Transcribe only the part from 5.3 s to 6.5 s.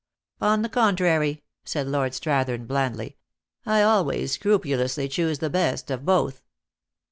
the best of both."